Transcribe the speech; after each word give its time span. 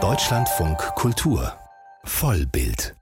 Deutschlandfunk 0.00 0.78
Kultur 0.94 1.52
Vollbild 2.04 2.94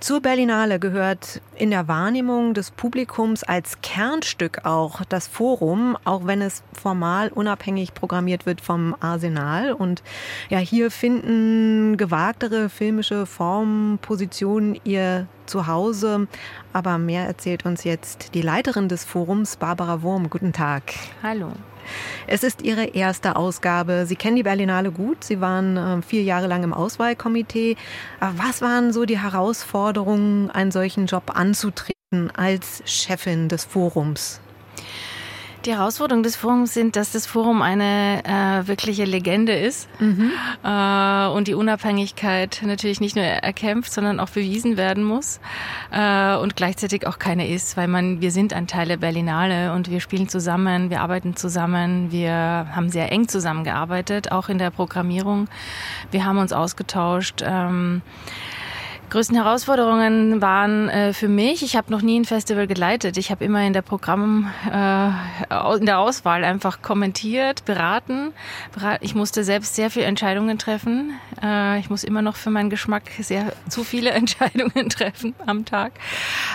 zur 0.00 0.20
Berlinale 0.20 0.80
gehört 0.80 1.40
in 1.54 1.70
der 1.70 1.86
Wahrnehmung 1.86 2.54
des 2.54 2.72
Publikums 2.72 3.44
als 3.44 3.80
Kernstück 3.82 4.64
auch 4.64 5.04
das 5.08 5.28
Forum, 5.28 5.96
auch 6.04 6.26
wenn 6.26 6.42
es 6.42 6.64
formal 6.72 7.28
unabhängig 7.28 7.94
programmiert 7.94 8.44
wird 8.44 8.60
vom 8.60 8.96
Arsenal. 8.98 9.72
Und 9.72 10.02
ja, 10.50 10.58
hier 10.58 10.90
finden 10.90 11.96
gewagtere 11.96 12.68
filmische 12.68 13.26
Formen, 13.26 13.98
Positionen 13.98 14.76
ihr 14.82 15.28
Zuhause. 15.46 16.26
Aber 16.72 16.98
mehr 16.98 17.26
erzählt 17.26 17.64
uns 17.64 17.84
jetzt 17.84 18.34
die 18.34 18.42
Leiterin 18.42 18.88
des 18.88 19.04
Forums, 19.04 19.56
Barbara 19.56 20.02
Wurm. 20.02 20.28
Guten 20.30 20.52
Tag. 20.52 20.82
Hallo. 21.22 21.52
Es 22.26 22.42
ist 22.42 22.62
Ihre 22.62 22.84
erste 22.84 23.36
Ausgabe. 23.36 24.04
Sie 24.06 24.16
kennen 24.16 24.36
die 24.36 24.42
Berlinale 24.42 24.90
gut. 24.90 25.24
Sie 25.24 25.40
waren 25.40 25.76
äh, 25.76 26.02
vier 26.02 26.22
Jahre 26.22 26.46
lang 26.46 26.62
im 26.64 26.72
Auswahlkomitee. 26.74 27.76
Was 28.20 28.62
waren 28.62 28.92
so 28.92 29.04
die 29.04 29.18
Herausforderungen, 29.18 30.50
einen 30.50 30.70
solchen 30.70 31.06
Job 31.06 31.32
anzutreten 31.34 32.30
als 32.34 32.82
Chefin 32.86 33.48
des 33.48 33.64
Forums? 33.64 34.40
Die 35.64 35.76
Herausforderungen 35.76 36.24
des 36.24 36.34
Forums 36.34 36.74
sind, 36.74 36.96
dass 36.96 37.12
das 37.12 37.26
Forum 37.26 37.62
eine 37.62 38.22
äh, 38.24 38.66
wirkliche 38.66 39.04
Legende 39.04 39.52
ist 39.52 39.88
mhm. 40.00 40.32
äh, 40.64 41.26
und 41.28 41.46
die 41.46 41.54
Unabhängigkeit 41.54 42.62
natürlich 42.64 43.00
nicht 43.00 43.14
nur 43.14 43.24
erkämpft, 43.24 43.92
sondern 43.92 44.18
auch 44.18 44.30
bewiesen 44.30 44.76
werden 44.76 45.04
muss 45.04 45.38
äh, 45.92 46.36
und 46.36 46.56
gleichzeitig 46.56 47.06
auch 47.06 47.20
keine 47.20 47.48
ist, 47.48 47.76
weil 47.76 47.86
man 47.86 48.20
wir 48.20 48.32
sind 48.32 48.52
ein 48.52 48.66
Teil 48.66 48.88
der 48.88 48.96
Berlinale 48.96 49.72
und 49.72 49.88
wir 49.88 50.00
spielen 50.00 50.28
zusammen, 50.28 50.90
wir 50.90 51.00
arbeiten 51.00 51.36
zusammen, 51.36 52.10
wir 52.10 52.32
haben 52.32 52.90
sehr 52.90 53.12
eng 53.12 53.28
zusammengearbeitet, 53.28 54.32
auch 54.32 54.48
in 54.48 54.58
der 54.58 54.70
Programmierung. 54.70 55.48
Wir 56.10 56.24
haben 56.24 56.38
uns 56.38 56.52
ausgetauscht. 56.52 57.42
Ähm, 57.44 58.02
größten 59.12 59.36
Herausforderungen 59.36 60.40
waren 60.40 60.88
äh, 60.88 61.12
für 61.12 61.28
mich, 61.28 61.62
ich 61.62 61.76
habe 61.76 61.92
noch 61.92 62.00
nie 62.00 62.18
ein 62.18 62.24
Festival 62.24 62.66
geleitet. 62.66 63.18
Ich 63.18 63.30
habe 63.30 63.44
immer 63.44 63.60
in 63.60 63.74
der 63.74 63.82
Programm, 63.82 64.50
äh, 64.72 65.08
in 65.76 65.84
der 65.84 65.98
Auswahl 65.98 66.44
einfach 66.44 66.80
kommentiert, 66.80 67.66
beraten. 67.66 68.32
Ich 69.02 69.14
musste 69.14 69.44
selbst 69.44 69.74
sehr 69.74 69.90
viele 69.90 70.06
Entscheidungen 70.06 70.56
treffen. 70.56 71.12
Äh, 71.42 71.78
ich 71.78 71.90
muss 71.90 72.04
immer 72.04 72.22
noch 72.22 72.36
für 72.36 72.48
meinen 72.48 72.70
Geschmack 72.70 73.02
sehr 73.20 73.52
zu 73.68 73.84
viele 73.84 74.10
Entscheidungen 74.12 74.88
treffen 74.88 75.34
am 75.44 75.66
Tag. 75.66 75.92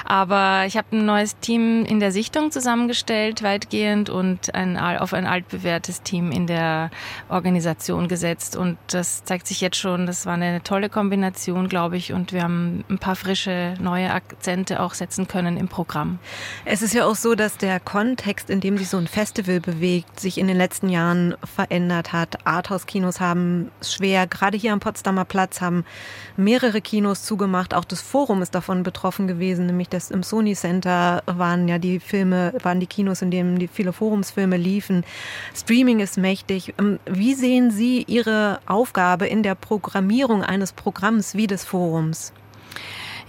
Aber 0.04 0.64
ich 0.66 0.78
habe 0.78 0.98
ein 0.98 1.06
neues 1.06 1.38
Team 1.38 1.86
in 1.86 2.00
der 2.00 2.12
Sichtung 2.12 2.50
zusammengestellt, 2.50 3.44
weitgehend, 3.44 4.10
und 4.10 4.56
ein, 4.56 4.78
auf 4.80 5.14
ein 5.14 5.28
altbewährtes 5.28 6.02
Team 6.02 6.32
in 6.32 6.48
der 6.48 6.90
Organisation 7.30 8.08
gesetzt. 8.08 8.56
Und 8.56 8.80
das 8.88 9.24
zeigt 9.26 9.46
sich 9.46 9.62
jetzt 9.62 9.78
schon, 9.78 10.08
das 10.08 10.26
war 10.26 10.34
eine 10.34 10.64
tolle 10.64 10.90
Kombination, 10.90 11.70
glaube 11.70 11.98
ich. 11.98 12.14
Und 12.14 12.34
wir 12.34 12.47
haben 12.48 12.86
ein 12.90 12.98
paar 12.98 13.18
frische 13.18 13.74
neue 13.82 14.10
Akzente 14.14 14.80
auch 14.80 14.94
setzen 14.94 15.28
können 15.28 15.58
im 15.58 15.68
Programm. 15.68 16.18
Es 16.64 16.82
ist 16.82 16.94
ja 16.94 17.06
auch 17.06 17.16
so, 17.16 17.36
dass 17.36 17.58
der 17.58 17.82
Kontext, 17.82 18.50
in 18.50 18.62
dem 18.62 18.78
sich 18.78 18.88
so 18.88 18.96
ein 18.96 19.08
Festival 19.08 19.60
bewegt, 19.60 20.18
sich 20.18 20.38
in 20.38 20.48
den 20.48 20.56
letzten 20.56 20.88
Jahren 20.88 21.36
verändert 21.44 22.14
hat. 22.14 22.48
Arthouse-Kinos 22.48 23.20
haben 23.20 23.70
es 23.82 23.94
schwer. 23.94 24.28
Gerade 24.28 24.58
hier 24.58 24.72
am 24.72 24.80
Potsdamer 24.80 25.26
Platz 25.26 25.60
haben 25.60 25.84
mehrere 26.38 26.80
Kinos 26.80 27.24
zugemacht. 27.24 27.74
Auch 27.74 27.84
das 27.84 28.02
Forum 28.02 28.42
ist 28.42 28.56
davon 28.56 28.84
betroffen 28.84 29.28
gewesen, 29.28 29.66
nämlich 29.66 29.90
das 29.90 30.10
im 30.10 30.24
Sony 30.24 30.56
Center 30.56 31.24
waren 31.26 31.68
ja 31.68 31.80
die 31.80 32.00
Filme, 32.00 32.54
waren 32.64 32.80
die 32.80 32.88
Kinos, 32.88 33.22
in 33.22 33.30
denen 33.30 33.60
die 33.60 33.68
viele 33.68 33.92
Forumsfilme 33.92 34.56
liefen. 34.56 35.04
Streaming 35.54 36.00
ist 36.00 36.18
mächtig. 36.18 36.74
Ähm, 36.80 37.00
wie 37.06 37.34
sehen 37.34 37.72
Sie 37.72 38.04
Ihre 38.04 38.62
Aufgabe 38.68 39.28
in 39.28 39.44
der 39.44 39.56
Programmierung 39.56 40.44
eines 40.44 40.72
Programms 40.72 41.36
wie 41.36 41.48
des 41.48 41.66
Forums? 41.66 42.32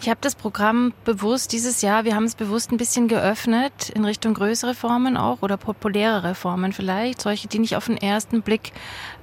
Ich 0.00 0.08
habe 0.08 0.20
das 0.20 0.36
Programm 0.36 0.92
bewusst 1.04 1.52
dieses 1.52 1.82
Jahr, 1.82 2.04
wir 2.04 2.14
haben 2.14 2.24
es 2.24 2.36
bewusst 2.36 2.70
ein 2.70 2.76
bisschen 2.76 3.08
geöffnet 3.08 3.90
in 3.90 4.04
Richtung 4.04 4.32
größere 4.32 4.74
Formen 4.74 5.16
auch 5.16 5.42
oder 5.42 5.56
populärere 5.56 6.36
Formen 6.36 6.72
vielleicht, 6.72 7.20
solche, 7.20 7.48
die 7.48 7.58
nicht 7.58 7.74
auf 7.74 7.86
den 7.86 7.96
ersten 7.96 8.42
Blick 8.42 8.70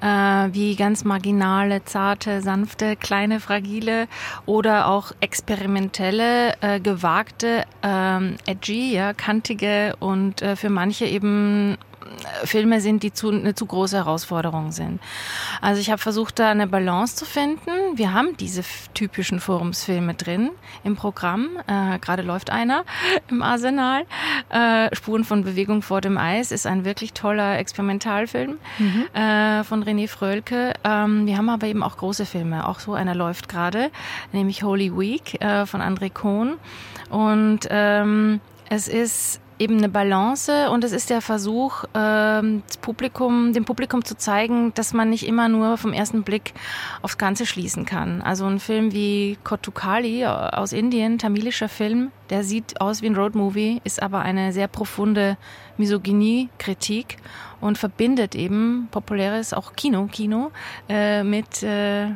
äh, 0.02 0.08
wie 0.08 0.76
ganz 0.76 1.06
marginale, 1.06 1.86
zarte, 1.86 2.42
sanfte, 2.42 2.98
kleine, 2.98 3.40
fragile 3.40 4.10
oder 4.46 4.88
auch 4.88 5.14
experimentelle, 5.22 6.56
äh, 6.60 6.82
gewagte, 6.82 7.64
ähm, 7.82 8.36
edgy, 8.46 8.94
ja, 8.94 9.14
kantige 9.14 9.96
und 10.02 10.42
äh, 10.42 10.58
für 10.58 10.70
manche 10.70 11.06
eben 11.06 11.78
Filme 12.44 12.82
sind, 12.82 13.04
die 13.04 13.14
zu, 13.14 13.30
eine 13.30 13.56
zu 13.56 13.66
große 13.66 13.98
Herausforderung 13.98 14.72
sind. 14.72 15.00
Also 15.62 15.82
ich 15.82 15.90
habe 15.90 16.00
versucht, 16.00 16.40
da 16.40 16.50
eine 16.50 16.68
Balance 16.68 17.16
zu 17.16 17.26
finden. 17.26 17.70
Wir 17.96 18.14
haben 18.14 18.38
diese 18.38 18.64
typischen 18.94 19.40
Forumsfilme 19.40 20.14
drin 20.14 20.52
im 20.84 20.96
Programm. 20.96 21.50
Äh, 21.68 22.00
Gerade 22.00 22.22
läuft 22.22 22.50
einer 22.50 22.84
im 23.30 23.42
Arsenal. 23.42 24.06
Äh, 24.50 24.96
Spuren 24.96 25.24
von 25.24 25.44
Bewegung 25.44 25.82
vor 25.82 26.02
dem 26.02 26.18
Eis 26.18 26.52
ist 26.52 26.68
ein 26.68 26.86
wirklich 26.86 27.14
toller 27.14 27.58
Experimentalfilm 27.58 28.58
mhm. 28.78 29.06
äh, 29.14 29.64
von 29.64 29.84
René 29.84 30.08
Frölke. 30.08 30.74
Ähm, 30.84 31.26
wir 31.26 31.38
haben 31.38 31.50
aber 31.50 31.68
eben 31.68 31.84
auch 31.84 31.98
große 31.98 32.26
Filme. 32.26 32.68
Auch 32.68 32.80
so 32.80 32.94
einer 32.94 33.16
läuft 33.16 33.50
gerade, 33.50 33.92
nämlich 34.32 34.64
Holy 34.64 34.96
Week 34.96 35.42
äh, 35.42 35.66
von 35.66 35.82
André 35.82 36.12
Kohn. 36.12 36.58
Und 37.10 37.68
ähm, 37.70 38.40
es 38.70 38.88
ist 38.88 39.42
eben 39.60 39.78
eine 39.78 39.90
Balance 39.90 40.70
und 40.70 40.84
es 40.84 40.92
ist 40.92 41.10
der 41.10 41.22
Versuch, 41.22 41.86
ähm, 41.94 42.64
Publikum, 42.82 43.54
dem 43.54 43.66
Publikum 43.66 44.04
zu 44.04 44.18
zeigen, 44.18 44.74
dass 44.74 44.94
man 44.94 45.10
nicht 45.10 45.28
immer 45.28 45.48
nur 45.48 45.78
vom 45.78 45.94
ersten 45.94 46.24
Blick 46.24 46.54
aufs 47.02 47.18
Ganze 47.18 47.46
schließen 47.46 47.86
kann. 47.86 48.22
Also 48.22 48.46
ein 48.46 48.60
Film 48.60 48.92
wie 48.92 49.38
Kotukali 49.44 50.26
aus 50.26 50.74
Indien, 50.74 51.18
tamilischer 51.18 51.70
Film, 51.70 52.12
der 52.30 52.44
sieht 52.44 52.82
aus 52.82 53.02
wie 53.02 53.08
ein 53.08 53.16
Roadmovie, 53.16 53.82
ist 53.84 54.02
aber 54.02 54.22
eine 54.22 54.52
sehr 54.52 54.68
profunde 54.68 55.38
Misogynie-Kritik 55.78 57.18
und 57.62 57.78
verbindet 57.78 58.36
eben 58.36 58.88
populäres 58.92 59.54
auch 59.54 59.74
Kino, 59.74 60.08
Kino 60.12 60.52
äh, 60.90 61.24
mit 61.24 61.64
äh, 61.64 62.08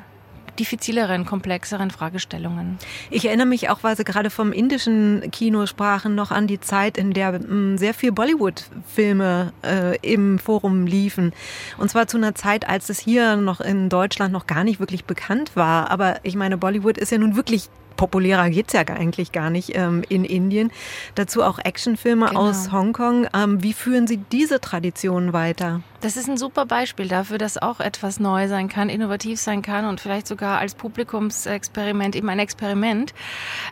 diffizileren, 0.59 1.25
komplexeren 1.25 1.91
Fragestellungen. 1.91 2.77
Ich 3.09 3.25
erinnere 3.25 3.47
mich 3.47 3.69
auch, 3.69 3.79
weil 3.81 3.95
Sie 3.95 4.03
gerade 4.03 4.29
vom 4.29 4.51
indischen 4.51 5.31
Kino 5.31 5.65
sprachen, 5.65 6.15
noch 6.15 6.31
an 6.31 6.47
die 6.47 6.59
Zeit, 6.59 6.97
in 6.97 7.13
der 7.13 7.29
m, 7.29 7.43
hm, 7.47 7.77
sehr 7.77 7.93
viel 7.93 8.11
Bollywood-Filme 8.11 9.53
äh, 9.63 9.97
im 10.01 10.37
Forum 10.39 10.85
liefen. 10.85 11.33
Und 11.77 11.89
zwar 11.89 12.07
zu 12.07 12.17
einer 12.17 12.35
Zeit, 12.35 12.67
als 12.67 12.89
es 12.89 12.99
hier 12.99 13.37
noch 13.37 13.61
in 13.61 13.89
Deutschland 13.89 14.33
noch 14.33 14.47
gar 14.47 14.63
nicht 14.63 14.79
wirklich 14.79 15.05
bekannt 15.05 15.55
war. 15.55 15.89
Aber 15.89 16.17
ich 16.23 16.35
meine, 16.35 16.57
Bollywood 16.57 16.97
ist 16.97 17.11
ja 17.11 17.17
nun 17.17 17.35
wirklich 17.35 17.69
populärer 17.99 18.49
geht's 18.49 18.71
ja 18.71 18.81
eigentlich 18.87 19.33
gar 19.33 19.49
nicht 19.49 19.75
ähm, 19.75 20.03
in 20.07 20.23
Indien. 20.23 20.71
Dazu 21.15 21.43
auch 21.43 21.59
Actionfilme 21.59 22.27
genau. 22.27 22.39
aus 22.47 22.71
Hongkong. 22.71 23.27
Ähm, 23.35 23.61
wie 23.61 23.73
führen 23.73 24.07
Sie 24.07 24.17
diese 24.17 24.61
Tradition 24.61 25.33
weiter? 25.33 25.81
Das 26.01 26.15
ist 26.15 26.29
ein 26.29 26.37
super 26.37 26.65
Beispiel 26.65 27.09
dafür, 27.09 27.37
dass 27.37 27.57
auch 27.57 27.81
etwas 27.81 28.21
neu 28.21 28.47
sein 28.47 28.69
kann, 28.69 28.87
innovativ 28.87 29.37
sein 29.37 29.61
kann 29.61 29.85
und 29.85 29.99
vielleicht 29.99 30.27
sogar 30.27 30.57
als 30.57 30.73
Publikumsexperiment 30.73 32.15
eben 32.15 32.29
ein 32.29 32.39
Experiment. 32.39 33.13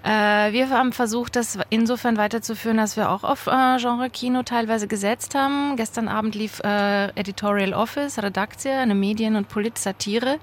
Äh, 0.03 0.51
wir 0.51 0.69
haben 0.69 0.91
versucht, 0.91 1.37
das 1.37 1.57
insofern 1.69 2.17
weiterzuführen, 2.17 2.75
dass 2.75 2.97
wir 2.97 3.11
auch 3.11 3.23
auf 3.23 3.47
äh, 3.47 3.77
Genre-Kino 3.77 4.43
teilweise 4.43 4.87
gesetzt 4.87 5.35
haben. 5.35 5.77
Gestern 5.77 6.09
Abend 6.09 6.35
lief 6.35 6.59
äh, 6.65 7.07
Editorial 7.17 7.73
Office, 7.73 8.21
Redaktia, 8.21 8.81
eine 8.81 8.95
Medien- 8.95 9.37
und 9.37 9.47
Polit-Satire 9.47 10.37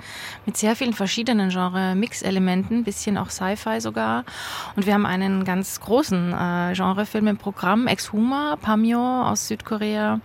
mit 0.46 0.56
sehr 0.56 0.76
vielen 0.76 0.94
verschiedenen 0.94 1.50
Genre-Mix-Elementen, 1.50 2.84
bisschen 2.84 3.18
auch 3.18 3.28
Sci-Fi 3.28 3.82
sogar. 3.82 4.24
Und 4.74 4.86
wir 4.86 4.94
haben 4.94 5.04
einen 5.04 5.44
ganz 5.44 5.80
großen 5.80 6.30
Genrefilm 6.74 7.26
im 7.26 7.36
Programm, 7.36 7.86
Exhuma, 7.88 8.56
Pamyo 8.56 9.24
aus 9.24 9.48
Südkorea 9.48 10.20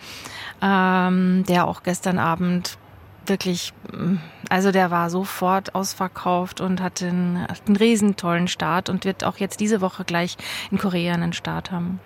ähm, 0.61 1.43
der 1.49 1.67
auch 1.67 1.83
gestern 1.83 2.19
Abend 2.19 2.77
wirklich, 3.25 3.73
mm, 3.91 4.15
also 4.49 4.71
der 4.71 4.91
war 4.91 5.09
sofort 5.09 5.75
ausverkauft 5.75 6.61
und 6.61 6.81
hatte 6.81 7.07
einen, 7.07 7.47
einen 7.67 7.75
riesen 7.75 8.15
tollen 8.15 8.47
Start 8.47 8.89
und 8.89 9.05
wird 9.05 9.23
auch 9.23 9.37
jetzt 9.37 9.59
diese 9.59 9.81
Woche 9.81 10.05
gleich 10.05 10.37
in 10.71 10.77
Korea 10.77 11.13
einen 11.13 11.33
Start 11.33 11.71
haben. 11.71 11.99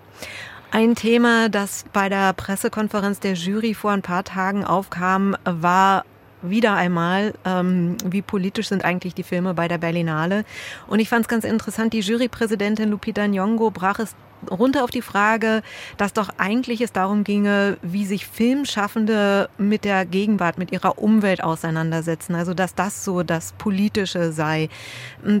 Ein 0.70 0.96
Thema, 0.96 1.48
das 1.48 1.84
bei 1.92 2.08
der 2.08 2.32
Pressekonferenz 2.32 3.20
der 3.20 3.34
Jury 3.34 3.74
vor 3.74 3.92
ein 3.92 4.02
paar 4.02 4.24
Tagen 4.24 4.64
aufkam, 4.64 5.36
war 5.44 6.04
wieder 6.42 6.74
einmal, 6.74 7.34
ähm, 7.44 7.96
wie 8.04 8.22
politisch 8.22 8.68
sind 8.68 8.84
eigentlich 8.84 9.14
die 9.14 9.22
Filme 9.22 9.54
bei 9.54 9.68
der 9.68 9.78
Berlinale. 9.78 10.44
Und 10.86 10.98
ich 10.98 11.08
fand 11.08 11.22
es 11.22 11.28
ganz 11.28 11.44
interessant, 11.44 11.92
die 11.92 12.00
Jurypräsidentin 12.00 12.90
Lupita 12.90 13.22
Nyong'o 13.22 13.70
brach 13.70 13.98
es 13.98 14.14
runter 14.50 14.84
auf 14.84 14.90
die 14.90 15.02
Frage, 15.02 15.62
dass 15.96 16.12
doch 16.12 16.30
eigentlich 16.38 16.80
es 16.80 16.92
darum 16.92 17.24
ginge, 17.24 17.76
wie 17.82 18.04
sich 18.06 18.26
Filmschaffende 18.26 19.48
mit 19.58 19.84
der 19.84 20.04
Gegenwart, 20.04 20.58
mit 20.58 20.72
ihrer 20.72 20.98
Umwelt 20.98 21.42
auseinandersetzen. 21.42 22.34
Also 22.34 22.54
dass 22.54 22.74
das 22.74 23.04
so 23.04 23.22
das 23.22 23.52
Politische 23.58 24.32
sei. 24.32 24.68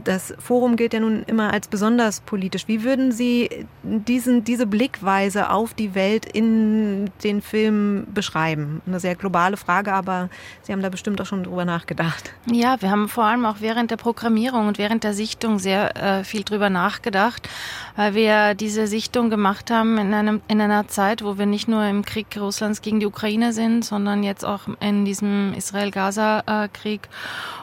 Das 0.04 0.34
Forum 0.38 0.76
gilt 0.76 0.94
ja 0.94 1.00
nun 1.00 1.22
immer 1.24 1.52
als 1.52 1.68
besonders 1.68 2.20
politisch. 2.20 2.68
Wie 2.68 2.84
würden 2.84 3.12
Sie 3.12 3.66
diesen, 3.82 4.44
diese 4.44 4.66
Blickweise 4.66 5.50
auf 5.50 5.74
die 5.74 5.94
Welt 5.94 6.26
in 6.26 7.10
den 7.22 7.42
Filmen 7.42 8.06
beschreiben? 8.12 8.82
Eine 8.86 9.00
sehr 9.00 9.14
globale 9.14 9.56
Frage, 9.56 9.92
aber 9.92 10.28
Sie 10.62 10.72
haben 10.72 10.82
da 10.82 10.88
bestimmt 10.88 11.20
auch 11.20 11.26
schon 11.26 11.44
drüber 11.44 11.64
nachgedacht. 11.64 12.32
Ja, 12.50 12.80
wir 12.80 12.90
haben 12.90 13.08
vor 13.08 13.24
allem 13.24 13.44
auch 13.44 13.56
während 13.60 13.90
der 13.90 13.96
Programmierung 13.96 14.68
und 14.68 14.78
während 14.78 15.04
der 15.04 15.14
Sichtung 15.14 15.58
sehr 15.58 15.96
äh, 15.96 16.24
viel 16.24 16.44
drüber 16.44 16.70
nachgedacht, 16.70 17.48
weil 17.96 18.14
wir 18.14 18.54
diese 18.54 18.86
Sichtung 18.94 19.28
gemacht 19.28 19.72
haben 19.72 19.98
in, 19.98 20.14
einem, 20.14 20.40
in 20.46 20.60
einer 20.60 20.86
Zeit, 20.86 21.24
wo 21.24 21.36
wir 21.36 21.46
nicht 21.46 21.66
nur 21.66 21.84
im 21.84 22.04
Krieg 22.04 22.28
Russlands 22.38 22.80
gegen 22.80 23.00
die 23.00 23.06
Ukraine 23.06 23.52
sind, 23.52 23.84
sondern 23.84 24.22
jetzt 24.22 24.44
auch 24.44 24.60
in 24.78 25.04
diesem 25.04 25.52
Israel-Gaza-Krieg 25.52 27.08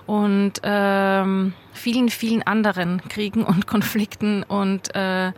und 0.06 0.54
ähm, 0.63 1.54
vielen, 1.72 2.10
vielen 2.10 2.44
anderen 2.44 3.01
Kriegen 3.07 3.45
und 3.45 3.66
Konflikten 3.66 4.44
und 4.44 4.94
äh, 4.94 5.31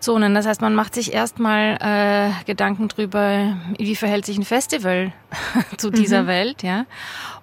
Zonen. 0.00 0.34
Das 0.34 0.46
heißt, 0.46 0.62
man 0.62 0.74
macht 0.74 0.94
sich 0.94 1.12
erstmal 1.12 1.76
äh, 1.82 2.44
Gedanken 2.46 2.88
drüber, 2.88 3.58
wie 3.78 3.96
verhält 3.96 4.24
sich 4.24 4.38
ein 4.38 4.44
Festival 4.44 5.12
zu 5.76 5.90
dieser 5.90 6.22
mhm. 6.22 6.26
Welt, 6.28 6.62
ja. 6.62 6.86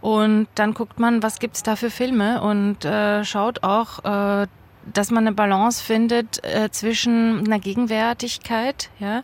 Und 0.02 0.48
dann 0.56 0.74
guckt 0.74 1.00
man, 1.00 1.22
was 1.22 1.38
gibt's 1.38 1.62
da 1.62 1.76
für 1.76 1.92
Filme 1.92 2.42
und 2.42 2.86
äh, 2.86 3.24
schaut 3.24 3.62
auch 3.62 4.04
äh, 4.04 4.48
dass 4.86 5.12
man 5.12 5.28
eine 5.28 5.36
Balance 5.36 5.84
findet 5.84 6.44
äh, 6.44 6.70
zwischen 6.72 7.46
einer 7.46 7.60
Gegenwärtigkeit, 7.60 8.90
ja, 9.00 9.24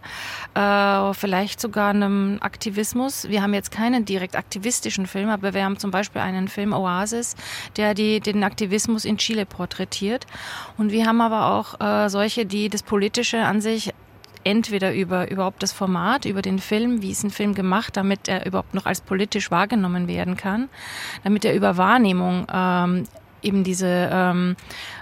äh, 0.53 1.13
vielleicht 1.13 1.59
sogar 1.59 1.89
einem 1.89 2.37
Aktivismus. 2.41 3.27
Wir 3.29 3.41
haben 3.41 3.53
jetzt 3.53 3.71
keinen 3.71 4.05
direkt 4.05 4.35
aktivistischen 4.35 5.07
Film, 5.07 5.29
aber 5.29 5.53
wir 5.53 5.63
haben 5.63 5.79
zum 5.79 5.91
Beispiel 5.91 6.21
einen 6.21 6.47
Film 6.47 6.73
Oasis, 6.73 7.35
der 7.75 7.93
die, 7.93 8.19
den 8.19 8.43
Aktivismus 8.43 9.05
in 9.05 9.17
Chile 9.17 9.45
porträtiert. 9.45 10.27
Und 10.77 10.91
wir 10.91 11.05
haben 11.05 11.21
aber 11.21 11.53
auch 11.53 11.79
äh, 11.81 12.09
solche, 12.09 12.45
die 12.45 12.69
das 12.69 12.83
Politische 12.83 13.39
an 13.39 13.61
sich 13.61 13.93
entweder 14.43 14.93
über 14.93 15.29
überhaupt 15.29 15.61
das 15.61 15.73
Format, 15.73 16.25
über 16.25 16.41
den 16.41 16.59
Film, 16.59 17.01
wie 17.01 17.11
ist 17.11 17.23
ein 17.23 17.31
Film 17.31 17.53
gemacht, 17.53 17.97
damit 17.97 18.29
er 18.29 18.45
überhaupt 18.45 18.73
noch 18.73 18.85
als 18.85 19.01
politisch 19.01 19.51
wahrgenommen 19.51 20.07
werden 20.07 20.37
kann, 20.37 20.69
damit 21.23 21.43
er 21.43 21.53
über 21.53 21.75
Wahrnehmung 21.75 22.47
ähm, 22.51 23.03
eben 23.41 23.63
diese 23.63 24.09
ähm, 24.11 24.55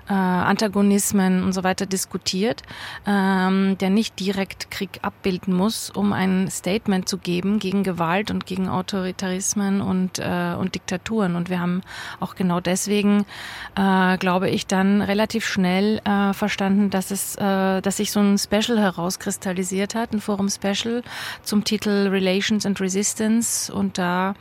äh, 0.07 0.13
Antagonismen 0.13 1.43
und 1.43 1.53
so 1.53 1.63
weiter 1.63 1.85
diskutiert, 1.85 2.63
ähm, 3.07 3.77
der 3.79 3.89
nicht 3.89 4.19
direkt 4.19 4.71
Krieg 4.71 4.99
abbilden 5.01 5.53
muss, 5.53 5.89
um 5.89 6.13
ein 6.13 6.49
Statement 6.49 7.09
zu 7.09 7.17
geben 7.17 7.59
gegen 7.59 7.83
Gewalt 7.83 8.31
und 8.31 8.45
gegen 8.45 8.67
Autoritarismen 8.67 9.81
und, 9.81 10.19
äh, 10.19 10.55
und 10.57 10.75
Diktaturen. 10.75 11.35
Und 11.35 11.49
wir 11.49 11.59
haben 11.59 11.81
auch 12.19 12.35
genau 12.35 12.59
deswegen, 12.59 13.25
äh, 13.75 14.17
glaube 14.17 14.49
ich, 14.49 14.67
dann 14.67 15.01
relativ 15.01 15.45
schnell 15.45 16.01
äh, 16.05 16.33
verstanden, 16.33 16.89
dass 16.89 17.11
es, 17.11 17.35
äh, 17.35 17.81
dass 17.81 17.97
sich 17.97 18.11
so 18.11 18.19
ein 18.19 18.37
Special 18.37 18.79
herauskristallisiert 18.79 19.95
hat, 19.95 20.13
ein 20.13 20.21
Forum-Special 20.21 21.03
zum 21.43 21.63
Titel 21.63 22.07
Relations 22.09 22.65
and 22.65 22.79
Resistance 22.79 23.73
und 23.73 23.97
da 23.97 24.35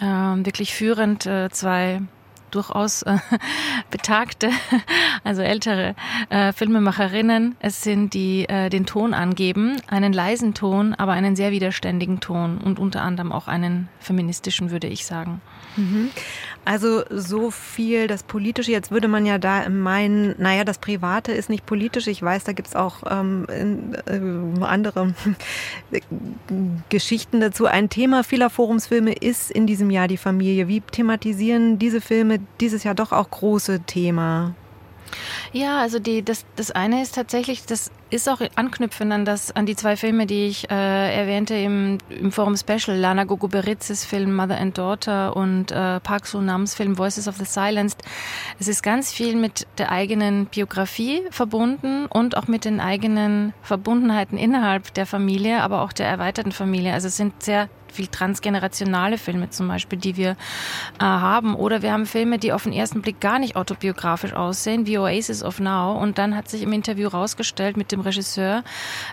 äh, 0.00 0.04
wirklich 0.04 0.74
führend 0.74 1.26
äh, 1.26 1.48
zwei 1.50 2.02
durchaus 2.50 3.02
äh, 3.02 3.18
betagte, 3.90 4.50
also 5.24 5.42
ältere 5.42 5.94
äh, 6.30 6.52
Filmemacherinnen 6.52 7.56
es 7.60 7.82
sind, 7.82 8.14
die 8.14 8.48
äh, 8.48 8.68
den 8.68 8.86
Ton 8.86 9.14
angeben, 9.14 9.80
einen 9.86 10.12
leisen 10.12 10.54
Ton, 10.54 10.94
aber 10.94 11.12
einen 11.12 11.36
sehr 11.36 11.50
widerständigen 11.50 12.20
Ton 12.20 12.58
und 12.58 12.78
unter 12.78 13.02
anderem 13.02 13.32
auch 13.32 13.48
einen 13.48 13.88
feministischen, 14.00 14.70
würde 14.70 14.86
ich 14.86 15.06
sagen. 15.06 15.40
Mhm. 15.76 16.10
Also 16.68 17.02
so 17.08 17.50
viel 17.50 18.08
das 18.08 18.22
Politische. 18.22 18.72
Jetzt 18.72 18.90
würde 18.90 19.08
man 19.08 19.24
ja 19.24 19.38
da 19.38 19.70
meinen, 19.70 20.34
naja, 20.36 20.64
das 20.64 20.76
Private 20.76 21.32
ist 21.32 21.48
nicht 21.48 21.64
politisch. 21.64 22.06
Ich 22.08 22.20
weiß, 22.20 22.44
da 22.44 22.52
gibt 22.52 22.68
es 22.68 22.76
auch 22.76 23.04
ähm, 23.10 23.46
äh, 23.48 24.62
andere 24.62 25.14
Geschichten 26.90 27.40
dazu. 27.40 27.64
Ein 27.64 27.88
Thema 27.88 28.22
vieler 28.22 28.50
Forumsfilme 28.50 29.14
ist 29.14 29.50
in 29.50 29.66
diesem 29.66 29.88
Jahr 29.88 30.08
die 30.08 30.18
Familie. 30.18 30.68
Wie 30.68 30.82
thematisieren 30.82 31.78
diese 31.78 32.02
Filme 32.02 32.38
dieses 32.60 32.84
Jahr 32.84 32.94
doch 32.94 33.12
auch 33.12 33.30
große 33.30 33.80
Thema? 33.86 34.54
Ja, 35.52 35.80
also 35.80 35.98
die, 35.98 36.22
das, 36.22 36.44
das 36.56 36.70
eine 36.70 37.02
ist 37.02 37.14
tatsächlich, 37.14 37.64
das 37.64 37.90
ist 38.10 38.28
auch 38.28 38.40
anknüpfend 38.54 39.12
an 39.12 39.24
das, 39.24 39.54
an 39.54 39.66
die 39.66 39.76
zwei 39.76 39.96
Filme, 39.96 40.26
die 40.26 40.46
ich 40.46 40.70
äh, 40.70 41.14
erwähnte 41.14 41.54
im, 41.54 41.98
im 42.08 42.32
Forum 42.32 42.56
Special, 42.56 42.96
Lana 42.96 43.24
Gogoberitzes 43.24 44.04
Film 44.04 44.34
Mother 44.34 44.58
and 44.58 44.76
Daughter 44.78 45.36
und 45.36 45.72
äh, 45.72 46.00
Park 46.00 46.26
Sunams 46.26 46.74
Film 46.74 46.96
Voices 46.96 47.28
of 47.28 47.36
the 47.36 47.44
Silenced. 47.44 48.02
Es 48.58 48.68
ist 48.68 48.82
ganz 48.82 49.12
viel 49.12 49.36
mit 49.36 49.66
der 49.78 49.92
eigenen 49.92 50.46
Biografie 50.46 51.22
verbunden 51.30 52.06
und 52.06 52.36
auch 52.36 52.48
mit 52.48 52.64
den 52.64 52.80
eigenen 52.80 53.52
Verbundenheiten 53.62 54.38
innerhalb 54.38 54.94
der 54.94 55.06
Familie, 55.06 55.62
aber 55.62 55.82
auch 55.82 55.92
der 55.92 56.08
erweiterten 56.08 56.52
Familie. 56.52 56.92
Also 56.92 57.08
es 57.08 57.16
sind 57.16 57.42
sehr 57.42 57.68
viel 57.92 58.06
transgenerationale 58.06 59.18
Filme 59.18 59.50
zum 59.50 59.68
Beispiel, 59.68 59.98
die 59.98 60.16
wir 60.16 60.30
äh, 60.30 60.36
haben. 61.00 61.54
Oder 61.54 61.82
wir 61.82 61.92
haben 61.92 62.06
Filme, 62.06 62.38
die 62.38 62.52
auf 62.52 62.64
den 62.64 62.72
ersten 62.72 63.02
Blick 63.02 63.20
gar 63.20 63.38
nicht 63.38 63.56
autobiografisch 63.56 64.32
aussehen, 64.32 64.86
wie 64.86 64.98
Oasis 64.98 65.42
of 65.42 65.60
Now. 65.60 65.98
Und 65.98 66.18
dann 66.18 66.36
hat 66.36 66.48
sich 66.48 66.62
im 66.62 66.72
Interview 66.72 67.08
rausgestellt 67.08 67.76
mit 67.76 67.92
dem 67.92 68.00
Regisseur, 68.00 68.62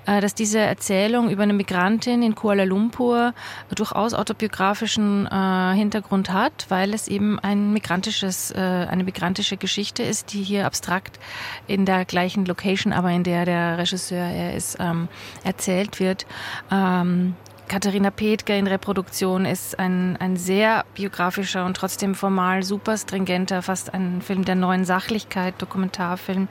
äh, 0.06 0.22
dass 0.22 0.36
diese 0.36 0.60
Erzählung 0.60 1.30
über 1.30 1.44
eine 1.44 1.54
Migrantin 1.54 2.22
in 2.22 2.36
Kuala 2.36 2.63
Lumpur 2.63 3.33
durchaus 3.74 4.13
autobiografischen 4.13 5.28
äh, 5.28 5.74
Hintergrund 5.75 6.31
hat, 6.31 6.66
weil 6.69 6.94
es 6.94 7.07
eben 7.07 7.39
ein 7.39 7.74
migrantisches, 7.74 8.51
äh, 8.51 8.60
eine 8.60 9.04
migrantische 9.04 9.57
Geschichte 9.57 10.04
ist, 10.04 10.33
die 10.33 10.44
hier 10.44 10.66
abstrakt 10.66 11.19
in 11.68 11.86
der 11.86 12.06
gleichen 12.06 12.45
Location, 12.45 12.94
aber 12.94 13.12
in 13.12 13.24
der 13.24 13.45
der 13.45 13.78
Regisseur 13.78 14.25
er 14.25 14.56
ist, 14.56 14.78
ähm, 14.80 15.07
erzählt 15.44 16.00
wird. 16.00 16.25
Ähm, 16.71 17.36
Katharina 17.67 18.12
Petke 18.12 18.56
in 18.56 18.67
Reproduktion 18.67 19.45
ist 19.45 19.79
ein, 19.79 20.17
ein 20.17 20.38
sehr 20.38 20.85
biografischer 20.94 21.65
und 21.65 21.75
trotzdem 21.75 22.13
formal 22.13 22.62
super 22.62 22.95
stringenter, 22.95 23.63
fast 23.63 23.94
ein 23.94 24.21
Film 24.21 24.45
der 24.45 24.56
neuen 24.56 24.85
Sachlichkeit, 24.85 25.56
Dokumentarfilm. 25.57 26.47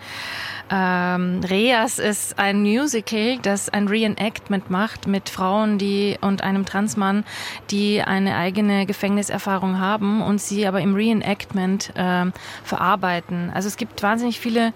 Ähm, 0.70 1.40
Reas 1.48 2.00
ist 2.00 2.38
ein 2.38 2.62
Musical, 2.62 3.38
das 3.40 3.68
ein 3.68 3.86
Reenactment 3.86 4.70
macht 4.70 5.06
mit 5.06 5.28
Frauen, 5.28 5.78
die 5.78 6.18
und 6.20 6.42
einem 6.42 6.64
Transmann, 6.64 7.24
die 7.70 8.02
eine 8.02 8.36
eigene 8.36 8.84
Gefängniserfahrung 8.84 9.78
haben 9.78 10.20
und 10.20 10.40
sie 10.40 10.66
aber 10.66 10.80
im 10.80 10.96
Reenactment 10.96 11.92
äh, 11.94 12.26
verarbeiten. 12.64 13.50
Also 13.54 13.68
es 13.68 13.76
gibt 13.76 14.02
wahnsinnig 14.02 14.40
viele 14.40 14.72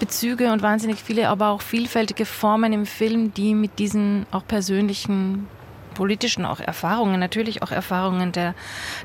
Bezüge 0.00 0.52
und 0.52 0.62
wahnsinnig 0.62 1.02
viele, 1.02 1.28
aber 1.28 1.50
auch 1.50 1.60
vielfältige 1.60 2.24
Formen 2.24 2.72
im 2.72 2.86
Film, 2.86 3.34
die 3.34 3.54
mit 3.54 3.78
diesen 3.78 4.26
auch 4.32 4.46
persönlichen 4.46 5.46
politischen 5.92 6.44
auch 6.44 6.60
Erfahrungen, 6.60 7.20
natürlich 7.20 7.62
auch 7.62 7.70
Erfahrungen 7.70 8.32
der, 8.32 8.54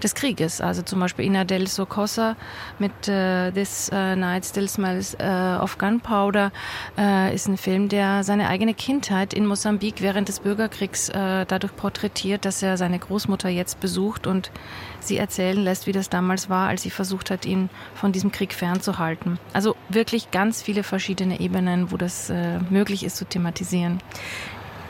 des 0.02 0.16
Krieges. 0.16 0.62
Also 0.62 0.82
zum 0.82 1.00
Beispiel 1.00 1.26
Ina 1.26 1.44
del 1.44 1.68
Socosa 1.68 2.36
mit 2.80 3.08
äh, 3.08 3.52
This 3.52 3.90
uh, 3.92 4.16
Night 4.16 4.46
Still 4.46 4.68
Smells 4.68 5.16
uh, 5.22 5.62
of 5.62 5.78
Gunpowder 5.78 6.52
äh, 6.98 7.34
ist 7.34 7.48
ein 7.48 7.58
Film, 7.58 7.90
der 7.90 8.24
seine 8.24 8.48
eigene 8.48 8.74
Kindheit 8.74 9.34
in 9.34 9.46
Mosambik 9.46 10.02
während 10.02 10.28
des 10.28 10.40
Bürgerkriegs 10.40 11.10
äh, 11.10 11.46
dadurch 11.46 11.76
porträtiert, 11.76 12.46
dass 12.46 12.64
er 12.64 12.78
seine 12.78 13.00
Großmutter 13.00 13.50
jetzt 13.50 13.80
besucht 13.80 14.28
und 14.28 14.52
sie 15.00 15.18
erzählen 15.18 15.64
lässt, 15.64 15.88
wie 15.88 15.92
das 15.92 16.10
damals 16.10 16.50
war, 16.50 16.68
als 16.68 16.84
sie 16.84 16.90
versucht 16.90 17.32
hat, 17.32 17.46
ihn 17.46 17.70
von 17.96 18.12
diesem 18.12 18.32
Krieg 18.32 18.54
fernzuhalten. 18.54 19.40
Also 19.54 19.76
wirklich 19.90 20.32
ganz 20.32 20.62
viele 20.62 20.84
verschiedene 20.84 21.40
Ebenen, 21.40 21.92
wo 21.92 21.98
das 21.98 22.30
äh, 22.30 22.60
möglich 22.70 23.04
ist 23.04 23.18
zu 23.18 23.26
thematisieren. 23.26 24.02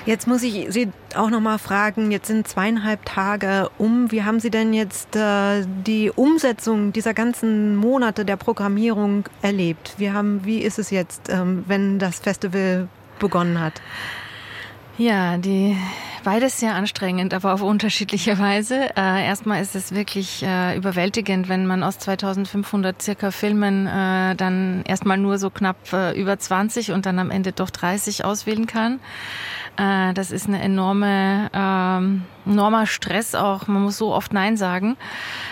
Jetzt 0.08 0.26
muss 0.26 0.42
ich 0.42 0.68
Sie 0.70 0.90
auch 1.18 1.30
noch 1.30 1.42
mal 1.42 1.58
fragen, 1.58 2.12
jetzt 2.12 2.28
sind 2.28 2.48
zweieinhalb 2.48 3.04
Tage 3.04 3.70
um. 3.78 4.10
Wie 4.10 4.24
haben 4.24 4.40
Sie 4.40 4.50
denn 4.50 4.74
jetzt 4.74 5.18
äh, 5.18 5.66
die 5.86 6.10
Umsetzung 6.16 6.94
dieser 6.94 7.14
ganzen 7.14 7.76
Monate 7.76 8.24
der 8.24 8.38
Programmierung 8.38 9.26
erlebt? 9.42 9.96
Wie, 9.98 10.12
haben, 10.12 10.46
wie 10.46 10.60
ist 10.60 10.80
es 10.80 10.92
jetzt, 10.92 11.28
ähm, 11.28 11.66
wenn 11.68 12.00
das 12.00 12.20
Festival 12.20 12.88
begonnen 13.20 13.60
hat? 13.60 13.82
Ja, 14.98 15.38
die 15.38 15.76
beides 16.24 16.60
sehr 16.60 16.74
anstrengend, 16.74 17.34
aber 17.34 17.54
auf 17.54 17.62
unterschiedliche 17.62 18.40
Weise. 18.40 18.96
Äh, 18.96 19.26
erstmal 19.26 19.62
ist 19.62 19.76
es 19.76 19.94
wirklich 19.94 20.42
äh, 20.42 20.78
überwältigend, 20.78 21.50
wenn 21.50 21.68
man 21.68 21.84
aus 21.84 22.00
2500 22.00 23.02
circa 23.02 23.32
Filmen 23.32 23.88
äh, 23.88 24.36
dann 24.36 24.84
erstmal 24.86 25.18
nur 25.18 25.38
so 25.38 25.50
knapp 25.50 25.92
äh, 25.92 26.18
über 26.18 26.40
20 26.40 26.94
und 26.94 27.06
dann 27.06 27.20
am 27.20 27.30
Ende 27.30 27.52
doch 27.52 27.70
30 27.70 28.24
auswählen 28.24 28.68
kann. 28.68 29.00
Äh, 29.78 30.14
das 30.14 30.32
ist 30.32 30.48
eine 30.48 30.62
enorme, 30.62 31.50
ähm, 31.54 32.24
enormer 32.46 32.88
Stress 32.88 33.36
auch. 33.36 33.68
Man 33.68 33.84
muss 33.84 33.98
so 33.98 34.14
oft 34.14 34.34
Nein 34.34 34.58
sagen. 34.58 34.98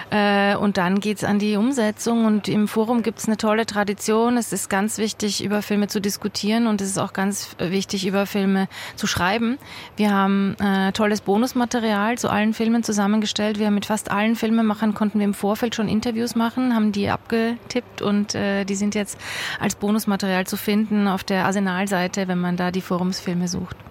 Äh, 0.09 0.55
und 0.55 0.77
dann 0.77 0.99
geht's 0.99 1.23
an 1.23 1.39
die 1.39 1.55
Umsetzung. 1.55 2.25
Und 2.25 2.47
im 2.47 2.67
Forum 2.67 3.03
gibt's 3.03 3.27
eine 3.27 3.37
tolle 3.37 3.65
Tradition. 3.65 4.37
Es 4.37 4.51
ist 4.51 4.69
ganz 4.69 4.97
wichtig, 4.97 5.43
über 5.43 5.61
Filme 5.61 5.87
zu 5.87 6.01
diskutieren 6.01 6.67
und 6.67 6.81
es 6.81 6.89
ist 6.89 6.97
auch 6.97 7.13
ganz 7.13 7.55
wichtig, 7.59 8.07
über 8.07 8.25
Filme 8.25 8.67
zu 8.95 9.07
schreiben. 9.07 9.57
Wir 9.95 10.11
haben 10.11 10.55
äh, 10.59 10.91
tolles 10.91 11.21
Bonusmaterial 11.21 12.17
zu 12.17 12.29
allen 12.29 12.53
Filmen 12.53 12.83
zusammengestellt. 12.83 13.59
Wir 13.59 13.67
haben 13.67 13.75
mit 13.75 13.85
fast 13.85 14.09
allen 14.09 14.35
Filmemachern 14.35 14.93
konnten 14.93 15.19
wir 15.19 15.25
im 15.25 15.33
Vorfeld 15.33 15.75
schon 15.75 15.87
Interviews 15.87 16.35
machen, 16.35 16.73
haben 16.73 16.91
die 16.91 17.09
abgetippt 17.09 18.01
und 18.01 18.33
äh, 18.33 18.65
die 18.65 18.75
sind 18.75 18.95
jetzt 18.95 19.19
als 19.59 19.75
Bonusmaterial 19.75 20.47
zu 20.47 20.57
finden 20.57 21.07
auf 21.07 21.23
der 21.23 21.45
Arsenalseite, 21.45 22.27
wenn 22.27 22.39
man 22.39 22.57
da 22.57 22.71
die 22.71 22.81
Forumsfilme 22.81 23.47
sucht. 23.47 23.84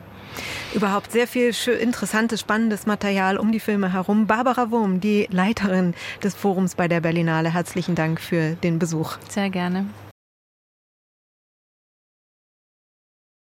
Überhaupt 0.75 1.13
sehr 1.13 1.29
viel 1.29 1.53
interessantes, 1.81 2.41
spannendes 2.41 2.85
Material 2.85 3.39
um 3.39 3.53
die 3.53 3.61
Filme 3.61 3.93
herum. 3.93 4.27
Barbara 4.27 4.73
Wurm, 4.73 5.01
die 5.01 5.29
Leiterin 5.31 5.95
des 6.23 6.35
Forums 6.35 6.75
bei 6.75 6.89
der 6.89 7.01
Berlinale, 7.01 7.55
herzlichen 7.55 7.95
Dank 7.95 8.21
für 8.21 8.57
den 8.57 8.81
Besuch. 8.81 9.17
Sehr 9.29 9.51
gerne. 9.51 9.87